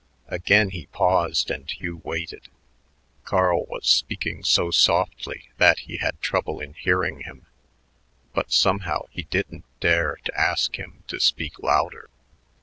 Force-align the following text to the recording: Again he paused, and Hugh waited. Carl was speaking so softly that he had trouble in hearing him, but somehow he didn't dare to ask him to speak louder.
Again 0.29 0.71
he 0.71 0.87
paused, 0.87 1.51
and 1.51 1.69
Hugh 1.69 1.97
waited. 2.03 2.47
Carl 3.23 3.67
was 3.67 3.85
speaking 3.87 4.43
so 4.43 4.71
softly 4.71 5.49
that 5.57 5.77
he 5.77 5.97
had 5.97 6.19
trouble 6.21 6.59
in 6.59 6.73
hearing 6.73 7.19
him, 7.21 7.45
but 8.33 8.51
somehow 8.51 9.05
he 9.11 9.21
didn't 9.25 9.63
dare 9.79 10.17
to 10.25 10.33
ask 10.35 10.77
him 10.79 11.03
to 11.05 11.19
speak 11.19 11.59
louder. 11.59 12.09